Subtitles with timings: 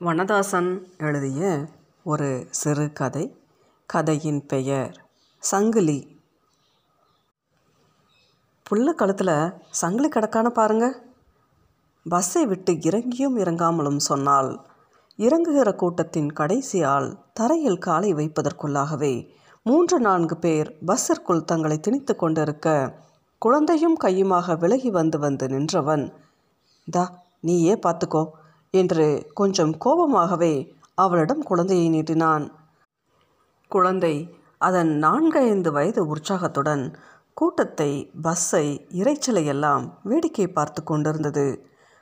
[0.00, 1.68] வனதாசன் எழுதிய
[2.04, 3.36] ஒரு சிறுகதை
[3.86, 5.00] கதையின் பெயர்
[5.38, 6.18] சங்கிலி.
[8.70, 11.02] புள்ள கழுத்தில் சங்கிலி கிடக்கான பாருங்க.
[12.04, 14.60] பஸ்ஸை விட்டு இறங்கியும் இறங்காமலும் சொன்னால்
[15.16, 19.28] இறங்குகிற கூட்டத்தின் கடைசி ஆள் தரையில் காலை வைப்பதற்குள்ளாகவே
[19.62, 22.96] மூன்று நான்கு பேர் பஸ்ஸிற்குள் தங்களை திணித்து கொண்டிருக்க
[23.38, 26.12] குழந்தையும் கையுமாக விலகி வந்து வந்து நின்றவன்
[26.90, 28.30] தா நீயே பார்த்துக்கோ
[28.74, 30.54] என்று கொஞ்சம் கோபமாகவே
[30.94, 32.44] அவளிடம் குழந்தையை நீட்டினான்.
[33.70, 34.14] குழந்தை
[34.58, 36.84] அதன் நான்கைந்து வயது உற்சாகத்துடன்
[37.34, 37.90] கூட்டத்தை
[38.22, 41.46] பஸ்ஸை இறைச்சலை எல்லாம் வேடிக்கை பார்த்து கொண்டிருந்தது.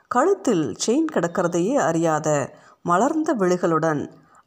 [0.07, 2.27] கழுத்தில் செயின் கிடக்கிறதையே அறியாத
[2.81, 4.01] மலர்ந்த விழிகளுடன்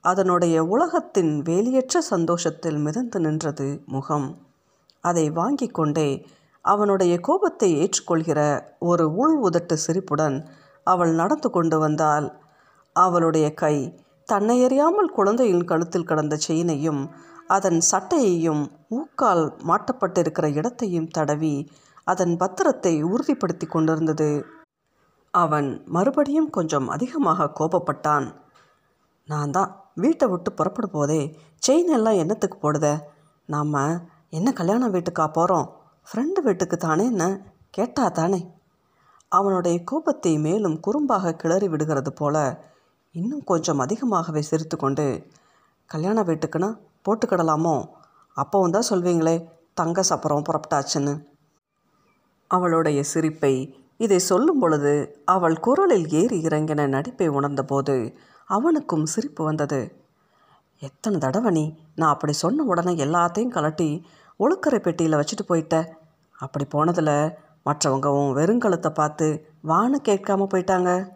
[0.05, 4.29] அதனுடைய உலகத்தின் வேலியற்ற சந்தோஷத்தில் மிதந்து நின்றது முகம்.
[5.05, 6.09] அதை வாங்கி கொண்டே
[6.65, 8.41] அவனுடைய கோபத்தை ஏற்றுக்கொள்கிற
[8.79, 10.37] ஒரு உள் உதட்டு சிரிப்புடன்
[10.87, 12.27] அவள் நடந்து கொண்டு வந்தாள்.
[12.97, 13.77] அவளுடைய கை
[14.25, 17.03] தன்னை அறியாமல் குழந்தையின் கழுத்தில் கடந்த செயினையும்
[17.47, 21.55] அதன் சட்டையையும் ஊக்கால் மாட்டப்பட்டிருக்கிற இடத்தையும் தடவி
[22.05, 24.31] அதன் பத்திரத்தை உறுதிப்படுத்தி கொண்டிருந்தது.
[25.35, 28.27] அவன் மறுபடியும் கொஞ்சம் அதிகமாக கோபப்பட்டான்.
[29.29, 31.21] நான் தான் வீட்டை விட்டு புறப்பட போதே
[31.67, 32.87] செயின் எல்லாம் என்னத்துக்கு போடுத?
[33.49, 33.77] நாம்
[34.29, 35.67] என்ன கல்யாண வீட்டுக்கா போகிறோம்
[36.09, 37.25] ஃப்ரெண்டு வீட்டுக்கு தானே என்ன?
[37.71, 38.41] கேட்டா தானே?
[39.33, 42.37] அவனுடைய கோபத்தை மேலும் குறும்பாக கிளறி விடுகிறது போல
[43.15, 45.07] இன்னும் கொஞ்சம் அதிகமாகவே சிரித்து கொண்டு
[45.91, 46.71] கல்யாண வீட்டுக்குன்னா
[47.05, 47.77] போட்டுக்கிடலாமோ?
[48.37, 49.37] அப்போவும் தான் சொல்வீங்களே
[49.75, 51.15] தங்க சப்பரம் புறப்பட்டாச்சுன்னு.
[52.51, 53.55] அவளுடைய சிரிப்பை
[53.97, 54.93] இதை சொல்லும் பொழுது
[55.25, 57.97] அவள் குரலில் ஏறி இறங்கின நடிப்பை உணர்ந்தபோது
[58.51, 59.81] அவனுக்கும் சிரிப்பு வந்தது.
[60.83, 63.89] எத்தனை தடவை நீ நான் அப்படி சொன்ன உடனே எல்லாத்தையும் கலட்டி
[64.41, 65.77] ஒழுக்கரை பெட்டியில் வச்சுட்டு போயிட்ட?
[66.39, 67.15] அப்படி போனதில்
[67.67, 71.09] மற்றவங்க உன் வெறுங்கழுத்தை பார்த்து வான்னு கேட்காம போயிட்டாங்க?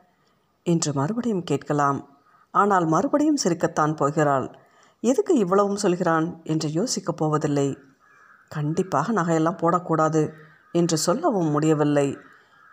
[0.63, 2.09] என்று மறுபடியும் கேட்கலாம்.
[2.51, 4.59] ஆனால் மறுபடியும் சிரிக்கத்தான் போகிறாள்.
[5.01, 6.41] எதுக்கு இவ்வளவும் சொல்கிறான்?
[6.43, 7.77] என்று யோசிக்கப் போவதில்லை.
[8.49, 10.33] கண்டிப்பாக நகையெல்லாம் போடக்கூடாது
[10.73, 12.17] என்று சொல்லவும் முடியவில்லை.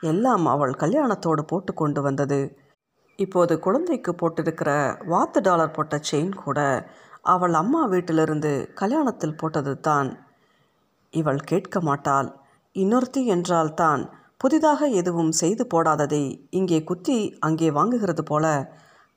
[0.02, 2.58] எல்லாம் அவள் கல்யாணத்தோடு போட்டு கொண்டு வந்தது.
[3.16, 6.90] இப்போது குழந்தைக்கு போட்டிருக்கிற வாத்து டாலர் போட்ட செயின் கூட
[7.22, 10.18] அவள் அம்மா வீட்டிலிருந்து கல்யாணத்தில் போட்டது தான்
[11.12, 12.43] இவள் கேட்க மாட்டாள்.
[12.76, 14.04] இன்னொருத்தி என்றால்தான்
[14.38, 18.46] புதிதாக எதுவும் செய்து போடாததை இங்கே குத்தி அங்கே வாங்குகிறது போல.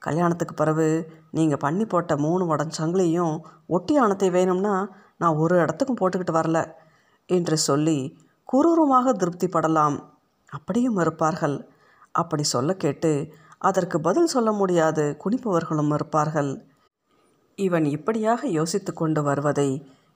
[0.02, 0.88] கல்யாணத்துக்கு பிறகு
[1.30, 3.34] நீங்கள் பண்ணி போட்ட மூணு உடஞ்சங்களையும்
[3.66, 4.74] ஒட்டி ஆணத்தை வேணும்னா
[5.16, 6.58] நான் ஒரு இடத்துக்கும் போட்டுக்கிட்டு வரல
[7.28, 7.98] என்று சொல்லி
[8.48, 9.96] குரூரமாக திருப்தி படலாம்
[10.52, 11.56] அப்படியும் இருப்பார்கள்.
[12.12, 13.12] அப்படி சொல்ல கேட்டு
[13.58, 16.52] அதற்கு பதில் சொல்ல முடியாது குனிப்பவர்களும் இருப்பார்கள்.
[17.58, 19.70] இவன் இப்படியாக யோசித்து கொண்டு வருவதை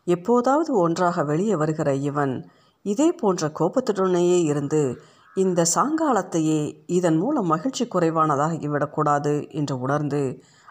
[0.07, 2.35] எப்போதாவது ஒன்றாக வெளியே வருகிற இவன்
[2.83, 5.03] இதே போன்ற கோபத்துடனேயே இருந்து
[5.37, 10.23] இந்த சாங்காலத்தையே இதன் மூலம் மகிழ்ச்சி குறைவானதாகிவிடக்கூடாது என்று உணர்ந்து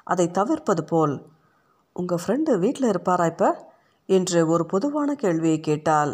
[0.03, 1.14] அதை தவிர்ப்பது போல்
[1.96, 3.50] உங்கள் ஃப்ரெண்டு வீட்டில் இருப்பாரா இப்போ?
[4.09, 6.14] என்று ஒரு பொதுவான கேள்வியை கேட்டால்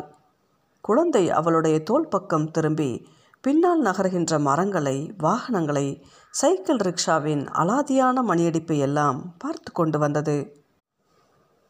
[0.81, 3.07] குழந்தை அவளுடைய தோல் பக்கம் திரும்பி
[3.41, 10.65] பின்னால் நகர்கின்ற மரங்களை வாகனங்களை சைக்கிள் ரிக்ஷாவின் அலாதியான மணியடிப்பை எல்லாம் பார்த்து கொண்டு வந்தது.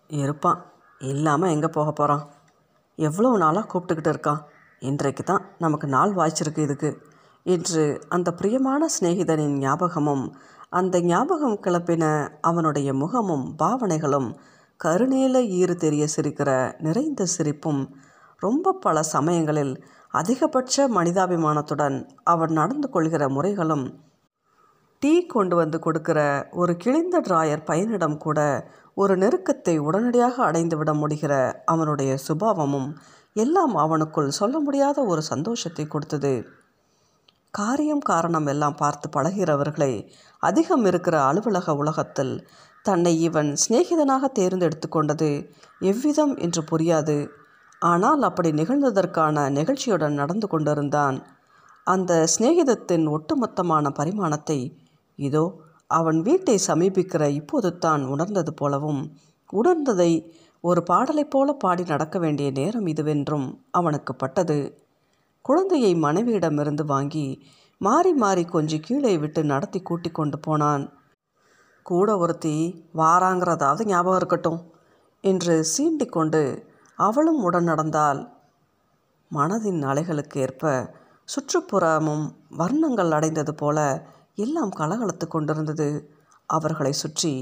[0.10, 0.62] இருப்பான்.
[1.00, 2.24] இல்லாமல் எங்கே போக போகிறான்
[2.96, 4.42] எவ்வளோ நாளாக கூப்பிட்டுக்கிட்டு இருக்கான்
[4.80, 7.02] இன்றைக்கு தான் நமக்கு நாள் வாய்ச்சிருக்கு இதுக்கு.
[7.44, 10.36] என்று அந்த பிரியமான சிநேகிதனின் ஞாபகமும்
[10.70, 14.36] அந்த ஞாபகம் கிளப்பின அவனுடைய முகமும் பாவனைகளும்
[14.84, 17.96] கருணேல ஈறு தெரிய சிரிக்கிற நிறைந்த சிரிப்பும்
[18.40, 24.05] ரொம்ப பல சமயங்களில் அதிகபட்ச மனிதாபிமானத்துடன் அவன் நடந்து கொள்கிற முறைகளும்
[25.02, 26.20] டீ கொண்டு வந்து கொடுக்கிற
[26.52, 28.40] ஒரு கிழிந்த டிராயர் பையனிடம் கூட
[28.94, 31.34] ஒரு நெருக்கத்தை உடனடியாக அடைந்து விட முடிகிற
[31.66, 32.90] அவனுடைய சுபாவமும்
[33.36, 36.34] எல்லாம் அவனுக்குள் சொல்ல முடியாத ஒரு சந்தோஷத்தை கொடுத்தது.
[37.54, 39.92] காரியம் காரணம் எல்லாம் பார்த்து பழகிறவர்களை
[40.44, 42.34] அதிகம் இருக்கிற அலுவலக உலகத்தில்
[42.86, 45.30] தன்னை இவன் சிநேகிதனாக தேர்ந்தெடுத்து கொண்டது
[45.82, 47.18] எவ்விதம் என்று புரியாது.
[47.82, 51.18] ஆனால் அப்படி நிகழ்ந்ததற்கான நிகழ்ச்சியுடன் நடந்து கொண்டிருந்தான்.
[51.88, 54.60] அந்த சிநேகிதத்தின் ஒட்டுமொத்தமான பரிமாணத்தை
[55.20, 55.44] இதோ
[55.90, 59.02] அவன் வீட்டை சமீபிக்கிற இப்போது தான் உணர்ந்தது போலவும்
[59.54, 60.12] உணர்ந்ததை
[60.64, 64.58] ஒரு பாடலைப் போல பாடி நடக்க வேண்டிய நேரம் இதுவென்றும் அவனுக்கு பட்டது.
[65.46, 67.28] குழந்தையை மனைவியிடமிருந்து வாங்கி
[67.82, 70.86] மாறி மாறி கொஞ்சம் கீழே விட்டு நடத்தி கூட்டி கொண்டு போனான்.
[71.86, 72.56] கூட ஒருத்தி
[72.96, 74.60] வாராங்கிறதாவது ஞாபகம் இருக்கட்டும்
[75.24, 76.42] என்று சீண்டிக்கொண்டு
[76.98, 78.22] அவளும் உடன் நடந்தாள்
[79.32, 80.64] மனதின் அலைகளுக்கு ஏற்ப
[81.30, 82.26] சுற்றுப்புறமும்
[82.58, 83.78] வர்ணங்கள் அடைந்தது போல
[84.38, 85.88] எல்லாம் கலகலத்து கொண்டிருந்தது.
[86.50, 87.34] அவர்களை சுற்றி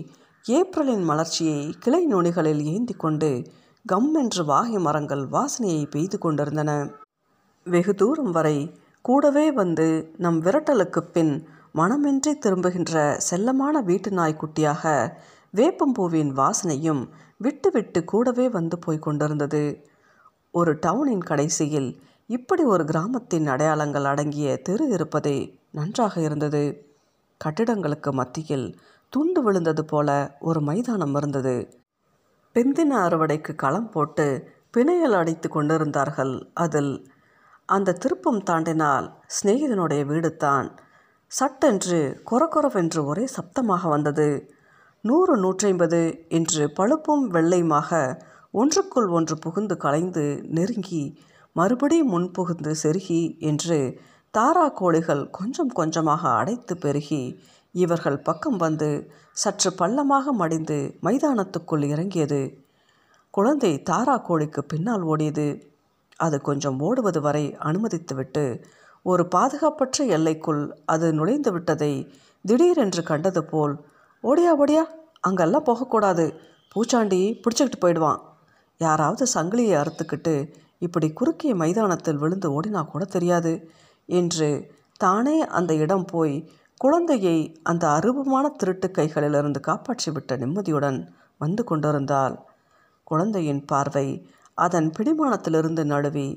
[0.45, 3.29] ஏப்ரலின் மலர்ச்சியை கிளை நுனிகளில் ஏந்தி கொண்டு
[3.85, 6.71] கம் என்று வாகை மரங்கள் வாசனையை பெய்து கொண்டிருந்தன.
[7.65, 8.57] வெகு தூரம் வரை
[9.01, 9.87] கூடவே வந்து
[10.17, 11.33] நம் விரட்டலுக்கு பின்
[11.75, 12.93] மனமின்றி திரும்புகின்ற
[13.29, 14.83] செல்லமான வீட்டு நாய்க்குட்டியாக
[15.53, 17.01] வேப்பம்பூவின் வாசனையும்
[17.37, 19.63] விட்டு விட்டு கூடவே வந்து போய் கொண்டிருந்தது.
[20.53, 21.89] ஒரு டவுனின் கடைசியில்
[22.29, 25.37] இப்படி ஒரு கிராமத்தின் அடையாளங்கள் அடங்கிய தெரு இருப்பதே
[25.73, 26.63] நன்றாக இருந்தது.
[27.41, 28.67] கட்டிடங்களுக்கு மத்தியில்
[29.13, 30.09] துண்டு விழுந்தது போல
[30.39, 31.55] ஒரு மைதானம் இருந்தது.
[32.55, 34.27] பிந்தின அறுவடைக்கு களம் போட்டு
[34.77, 36.33] பிணையல் அடித்து கொண்டிருந்தார்கள்.
[36.53, 36.93] அதில்
[37.69, 40.67] அந்த திருப்பம் தாண்டினால் சிநேகிதனுடைய வீடு தான்.
[41.31, 41.99] சட்டென்று
[42.31, 44.29] கொரகொரவென்று ஒரே சப்தமாக வந்தது.
[45.03, 47.91] நூறு நூற்றைம்பது என்று பழுப்பும் வெள்ளையுமாக
[48.53, 51.03] ஒன்றுக்குள் ஒன்று புகுந்து கலைந்து நெருங்கி
[51.55, 53.79] மறுபடியும் முன்புகுந்து செருகி என்று
[54.33, 57.39] தாரா கோழிகள் கொஞ்சம் கொஞ்சமாக அடைத்து பெருகி
[57.71, 62.65] இவர்கள் பக்கம் வந்து சற்று பள்ளமாக மடிந்து மைதானத்துக்குள் இறங்கியது.
[63.29, 65.61] குழந்தை தாரா கோழிக்கு பின்னால் ஓடியது.
[66.15, 68.63] அது கொஞ்சம் ஓடுவது வரை அனுமதித்துவிட்டு
[69.03, 72.13] ஒரு பாதுகாப்பற்ற எல்லைக்குள் அது நுழைந்து விட்டதை
[72.45, 73.75] திடீரென்று கண்டது போல்
[74.23, 74.83] ஓடியா ஓடியா
[75.21, 76.39] அங்கெல்லாம் போகக்கூடாது.
[76.73, 78.21] பூச்சாண்டி பிடிச்சிக்கிட்டு போயிடுவான்.
[78.77, 83.53] யாராவது சங்கிலியை அறுத்துக்கிட்டு இப்படி குறுக்கிய மைதானத்தில் விழுந்து ஓடினா கூட தெரியாது.
[84.09, 84.49] என்று
[84.97, 86.35] தானே அந்த இடம் போய்
[86.77, 90.99] குழந்தையை அந்த அருவமான திருட்டு கைகளிலிருந்து காப்பாற்றிவிட்ட நிம்மதியுடன்
[91.37, 92.35] வந்து கொண்டிருந்தாள்.
[93.03, 94.07] குழந்தையின் பார்வை
[94.57, 96.27] அதன் பிடிமானத்திலிருந்து நழுவி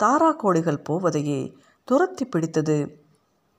[0.00, 1.40] தாரா கோழிகள் போவதையே
[1.88, 2.78] துரத்தி பிடித்தது.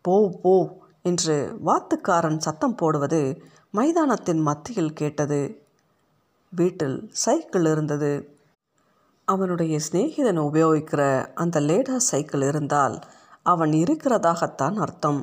[0.01, 0.55] போ போ
[1.01, 1.35] என்று
[1.65, 3.21] வாத்துக்காரன் சத்தம் போடுவது
[3.73, 5.41] மைதானத்தின் மத்தியில் கேட்டது.
[6.53, 8.13] வீட்டில் சைக்கிள் இருந்தது.
[9.27, 11.01] அவனுடைய சிநேகிதன் உபயோகிக்கிற
[11.33, 12.95] அந்த லேடா சைக்கிள் இருந்தால்
[13.45, 15.19] அவன் இருக்கிறதாகத்தான் அர்த்தம்.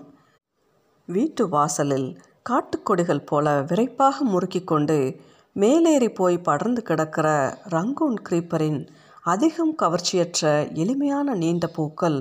[1.09, 2.09] வீட்டு வாசலில்
[2.51, 4.97] காட்டுக்கொடிகள் போல விரைப்பாக முறுக்கி கொண்டு
[5.57, 7.29] மேலேறி போய் படர்ந்து கிடக்கிற
[7.71, 8.81] ரங்கூன் கிரீப்பரின்
[9.23, 12.19] அதிகம் கவர்ச்சியற்ற எளிமையான நீண்ட பூக்கள்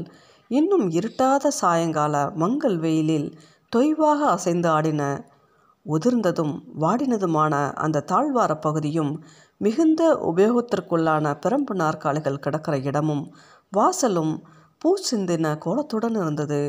[0.51, 3.29] இன்னும் இருட்டாத சாயங்கால மங்கள் வெயிலில்
[3.75, 5.01] தொய்வாக அசைந்து ஆடின.
[5.85, 9.13] உதிர்ந்ததும் வாடினதுமான அந்த தாழ்வார பகுதியும்
[9.57, 13.23] மிகுந்த உபயோகத்திற்குள்ளான பிரம்பு நாற்காலிகள் கிடக்கிற இடமும்
[13.77, 14.33] வாசலும்
[14.81, 16.61] பூ சிந்தின கோலத்துடன் இருந்தது.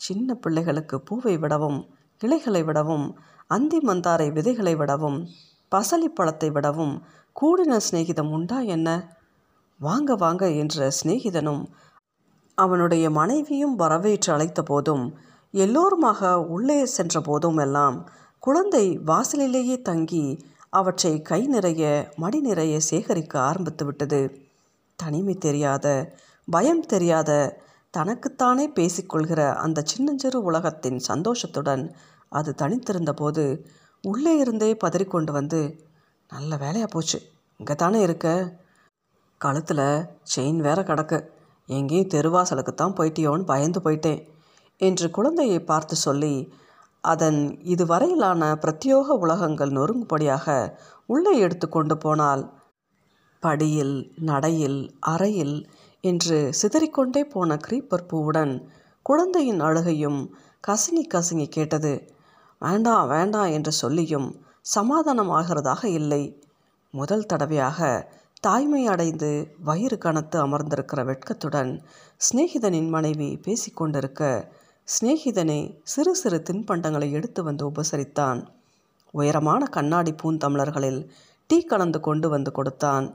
[0.00, 1.78] சின்ன பிள்ளைகளுக்கு பூவை விடவும்
[2.20, 3.06] கிளைகளை விடவும்
[3.46, 5.18] அந்தி மந்தாரை விதைகளை விடவும்
[5.72, 6.94] பசலி பழத்தை விடவும்
[7.36, 8.88] கூடின சிநேகிதம் உண்டா என்ன?
[9.80, 11.62] வாங்க வாங்க என்ற சிநேகிதனும்
[12.58, 15.04] அவனுடைய மனைவியும் வரவேற்று அழைத்த போதும்
[15.54, 17.96] எல்லோருமாக உள்ளே சென்ற போதும் எல்லாம்
[18.38, 20.24] குழந்தை வாசலிலேயே தங்கி
[20.70, 24.20] அவற்றை கை நிறைய மடி நிறைய சேகரிக்க ஆரம்பித்து விட்டது.
[24.98, 25.86] தனிமை தெரியாத
[26.52, 27.30] பயம் தெரியாத
[27.94, 31.84] தனக்குத்தானே பேசிக்கொள்கிற அந்த சின்னஞ்சிறு உலகத்தின் சந்தோஷத்துடன்
[32.32, 33.44] அது தனித்திருந்த போது
[34.04, 35.60] உள்ளே இருந்தே பதறிக்கொண்டு வந்து
[36.30, 37.18] நல்ல வேலையாக போச்சு.
[37.60, 38.28] இங்கே தானே இருக்க?
[39.40, 39.86] கழுத்தில்
[40.32, 41.18] செயின் வேற கிடக்கு.
[41.68, 44.20] எங்கேயும் தெருவாசலுக்கு தான் போயிட்டியோன்னு பயந்து போயிட்டேன்
[44.80, 46.34] என்று குழந்தையை பார்த்து சொல்லி
[47.04, 47.40] அதன்
[47.72, 50.46] இதுவரையிலான பிரத்யோக உலகங்கள் நொறுங்குபடியாக
[51.06, 52.42] உள்ளே எடுத்து கொண்டு போனால்
[53.42, 55.56] படியில் நடையில் அறையில்
[56.04, 58.54] என்று சிதறிக்கொண்டே போன கிரீப்பர் பூவுடன்
[59.02, 60.20] குழந்தையின் அழுகையும்
[60.68, 61.92] கசங்கி கசங்கி கேட்டது.
[62.58, 64.28] வேண்டாம் வேண்டாம் என்று சொல்லியும்
[64.60, 66.42] சமாதானம் ஆகிறதாக இல்லை.
[66.90, 68.10] முதல் தடவையாக
[68.40, 71.82] தாய்மை அடைந்து வயிறு கனத்து அமர்ந்திருக்கிற வெட்கத்துடன்
[72.20, 74.50] சிநேகிதனின் மனைவி பேசிக்கொண்டிருக்க
[74.88, 78.40] சிநேகிதனை சிறு சிறு தின்பண்டங்களை எடுத்து வந்து உபசரித்தான்.
[79.14, 81.00] உயரமான கண்ணாடி பூந்தமிழர்களில்
[81.46, 83.06] டீ கலந்து கொண்டு வந்து கொடுத்தான்.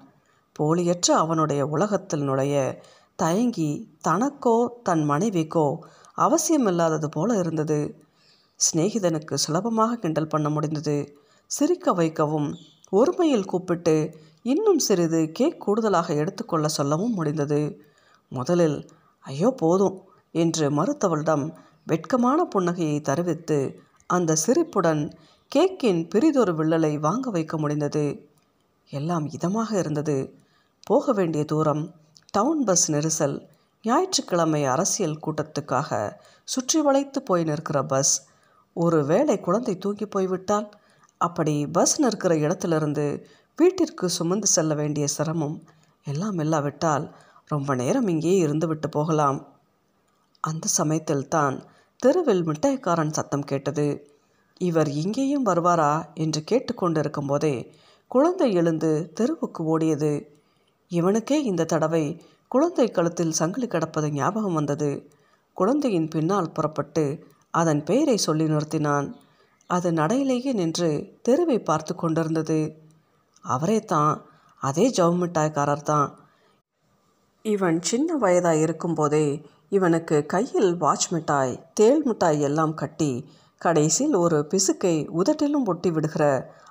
[0.60, 2.84] போலியற்ற அவனுடைய உலகத்தில் நுழைய
[3.16, 3.70] தயங்கி
[4.08, 5.68] தனக்கோ தன் மனைவிக்கோ
[6.18, 7.80] அவசியமில்லாதது போல இருந்தது.
[8.60, 10.98] சிநேகிதனுக்கு சுலபமாக கிண்டல் பண்ண முடிந்தது.
[11.52, 12.50] சிரிக்க வைக்கவும்
[12.92, 13.96] ஒருமையில் கூப்பிட்டு
[14.44, 17.62] இன்னும் சிறிது கேக் கூடுதலாக எடுத்துக்கொள்ள சொல்லவும் முடிந்தது.
[18.32, 18.78] முதலில்
[19.26, 19.98] ஐயோ போதும்
[20.32, 21.46] என்று மறுத்தவளிடம்
[21.84, 23.60] வெட்கமான புன்னகையை தருவித்து
[24.10, 25.04] அந்த சிரிப்புடன்
[25.52, 28.06] கேக்கின் பிரிதொரு வில்லலை வாங்க வைக்க முடிந்தது.
[28.92, 30.18] எல்லாம் இதமாக இருந்தது.
[30.88, 31.94] போக வேண்டிய தூரம்
[32.32, 33.48] டவுன் பஸ் நெரிசல்.
[33.84, 35.90] ஞாயிற்றுக்கிழமை அரசியல் கூட்டத்துக்காக
[36.44, 38.26] சுற்றி வளைத்து போய் நிற்கிற பஸ்.
[38.74, 40.70] ஒரு வேளை குழந்தை தூங்கி போய்விட்டால்?
[41.18, 43.28] அப்படி பஸ் நிற்கிற இடத்திலிருந்து
[43.58, 45.64] வீட்டிற்கு சுமந்து செல்ல வேண்டிய சிரமம்
[46.04, 47.16] எல்லாம் இல்லாவிட்டால்
[47.48, 49.40] ரொம்ப நேரம் இங்கேயே இருந்துவிட்டு போகலாம்.
[50.40, 51.64] அந்த சமயத்தில் தான்
[52.00, 53.88] தெருவில் மிட்டாய்க்காரன் சத்தம் கேட்டது.
[54.58, 56.14] இவர் இங்கேயும் வருவாரா?
[56.14, 57.56] என்று கேட்டுக்கொண்டிருக்கும் போதே
[58.08, 60.36] குழந்தை எழுந்து தெருவுக்கு ஓடியது.
[60.92, 62.04] இவனுக்கே இந்த தடவை
[62.52, 64.90] குழந்தை கழுத்தில் சங்கிலி கிடப்பது ஞாபகம் வந்தது.
[65.58, 67.04] குழந்தையின் பின்னால் புறப்பட்டு
[67.54, 69.08] அதன் பெயரை சொல்லி நிறுத்தினான்.
[69.70, 70.90] அது நடையிலேயே நின்று
[71.22, 72.60] தெருவை பார்த்து கொண்டிருந்தது.
[73.46, 74.14] அவரே தான்
[74.62, 76.08] அதே ஜவுமிட்டாய்க்காரர் தான்.
[77.46, 79.28] இவன் சின்ன வயதாக இருக்கும்போதே
[79.70, 83.12] இவனுக்கு கையில் வாட்ச் மிட்டாய் தேள் மிட்டாய் எல்லாம் கட்டி
[83.62, 86.24] கடைசியில் ஒரு பிசுக்கை உதட்டிலும் ஒட்டி விடுகிற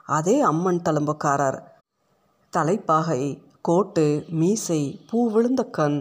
[0.09, 1.59] அதே அம்மன் தழும்புக்காரர்.
[2.53, 3.23] தலைப்பாகை
[3.69, 5.99] கோட்டு மீசை பூ விழுந்த கண்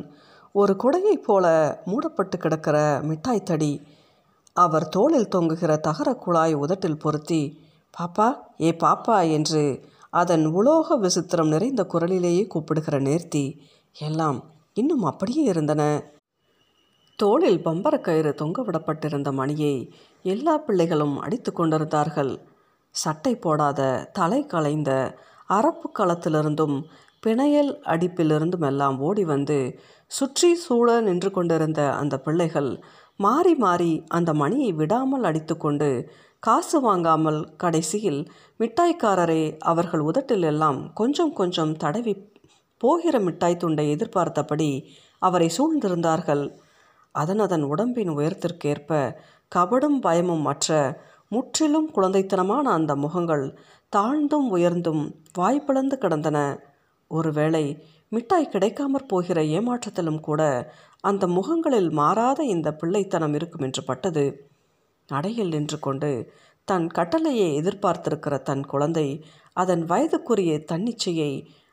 [0.55, 1.45] ஒரு குடையைப் போல
[1.86, 3.74] மூடப்பட்டு கிடக்கிற மிட்டாய் தடி.
[4.55, 7.41] அவர் தோளில் தொங்குகிற தகர குழாய் உதட்டில் பொருத்தி
[7.93, 8.27] பாப்பா
[8.62, 9.63] ஏ பாப்பா என்று
[10.10, 13.45] அதன் உலோக விசித்திரம் நிறைந்த குரலிலேயே கூப்பிடுகிற நேர்த்தி
[13.95, 14.39] எல்லாம்
[14.74, 15.84] இன்னும் அப்படியே இருந்தன.
[17.19, 19.75] தோளில் பம்பர கயிறு மணியை
[20.25, 22.34] எல்லா பிள்ளைகளும் அடித்து கொண்டிருந்தார்கள்.
[22.95, 23.81] சட்டை போடாத
[24.13, 24.91] தலை களைந்த
[25.50, 26.77] அரப்பு களத்திலிருந்தும்
[27.25, 29.58] பிணையல் அடிப்பிலிருந்து மெல்லாம் ஓடி வந்து
[30.12, 32.72] சுற்றி சூழ நின்று கொண்டிருந்த அந்த பிள்ளைகள்
[33.20, 35.89] மாறி மாறி அந்த மணியை விடாமல் அடித்துக்கொண்டு
[36.39, 38.22] காசு வாங்காமல் கடைசியில்
[38.60, 42.13] மிட்டாய்க்காரரை அவர்கள் உதட்டில் எல்லாம் கொஞ்சம் கொஞ்சம் தடவி
[42.82, 44.70] போகிற மிட்டாய் துண்டை எதிர்பார்த்தபடி
[45.22, 46.44] அவரை சூழ்ந்திருந்தார்கள்.
[47.15, 48.91] அதன் அதன் உடம்பின் உயரத்திற்கேற்ப
[49.51, 50.70] கபடும் பயமும் மற்ற
[51.32, 53.46] முற்றிலும் குழந்தைத்தனமான அந்த முகங்கள்
[53.94, 55.03] தாழ்ந்தும் உயர்ந்தும்
[55.39, 56.38] வாய்ப்பிழந்து கிடந்தன.
[57.12, 57.65] ஒருவேளை
[58.09, 60.41] மிட்டாய் கிடைக்காமற் போகிற ஏமாற்றத்திலும் கூட
[61.01, 64.25] அந்த முகங்களில் மாறாத இந்த பிள்ளைத்தனம் இருக்கும் என்று பட்டது.
[65.09, 66.12] நடையில் நின்று கொண்டு
[66.67, 69.07] தன் கட்டளையை எதிர்பார்த்திருக்கிற தன் குழந்தை
[69.53, 71.31] அதன் வயதுக்குரிய தன்னிச்சையை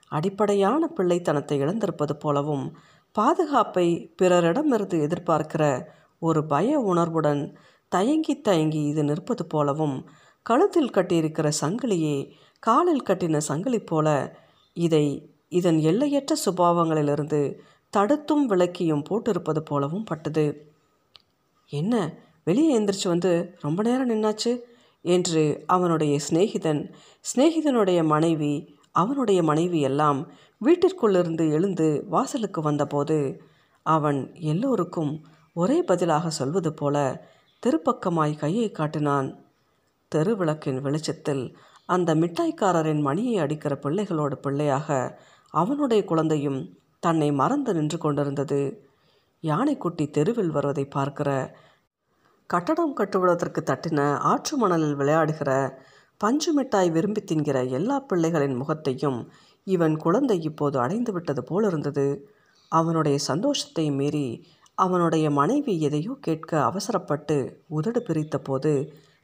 [0.09, 2.65] அடிப்படையான பிள்ளைத்தனத்தை இழந்திருப்பது போலவும்
[3.13, 3.87] பாதுகாப்பை
[4.23, 5.65] பிறரிடமிருந்து எதிர்பார்க்கிற
[6.19, 7.43] ஒரு பய உணர்வுடன்
[7.93, 9.97] தயங்கி தயங்கி இது நிற்பது போலவும்
[10.43, 12.17] கழுத்தில் கட்டியிருக்கிற சங்கிலியே
[12.63, 14.09] காலில் கட்டின சங்கிலி போல
[14.73, 17.55] இதை இதன் எல்லையற்ற சுபாவங்களிலிருந்து
[17.91, 20.73] தடுத்தும் விளக்கியும் போட்டிருப்பது போலவும் பட்டது.
[21.69, 22.15] என்ன
[22.45, 24.59] வெளியே எந்திரிச்சு வந்து ரொம்ப நேரம் நின்னாச்சு?
[25.03, 26.93] என்று அவனுடைய சிநேகிதன்
[27.35, 30.33] சிநேகிதனுடைய மனைவி அவனுடைய மனைவி எல்லாம்
[30.65, 33.43] வீட்டிற்குள்ளிருந்து எழுந்து வாசலுக்கு வந்தபோது
[33.83, 37.27] அவன் எல்லோருக்கும் ஒரே பதிலாக சொல்வது போல
[37.67, 39.45] தெருப்பக்கமாய் கையை காட்டினான்.
[40.15, 41.57] தெருவிளக்கின் வெளிச்சத்தில்
[41.93, 44.89] அந்த மிட்டாய்க்காரரின் மணியை அடிக்கிற பிள்ளைகளோட பிள்ளையாக
[45.55, 46.61] அவனுடைய குழந்தையும்
[47.01, 48.61] தன்னை மறந்து நின்று கொண்டிருந்தது.
[49.45, 51.31] யானைக்குட்டி தெருவில் வருவதை பார்க்கிற
[52.51, 55.51] கட்டடம் கட்டுவதற்கு தட்டின ஆற்று மணலில் விளையாடுகிற
[56.21, 59.19] பஞ்சு மிட்டாய் விரும்பி தின்கிற எல்லா பிள்ளைகளின் முகத்தையும்
[59.67, 62.07] இவன் குழந்தை இப்போது அடைந்து விட்டது போல் இருந்தது.
[62.73, 64.27] அவனுடைய சந்தோஷத்தை மீறி
[64.79, 67.37] அவனுடைய மனைவி எதையோ கேட்க அவசரப்பட்டு
[67.69, 68.73] உதடு பிரித்த போது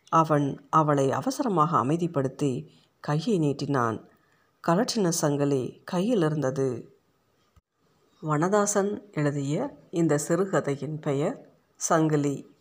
[0.09, 2.67] அவன் அவளை அவசரமாக அமைதிப்படுத்தி
[3.01, 4.05] கையை நீட்டினான்.
[4.67, 6.99] கலற்றின சங்கிலி கையில் இருந்தது.
[8.23, 12.57] வனதாசன் எழுதிய இந்த சிறுகதையின் பெயர் சங்கிலி.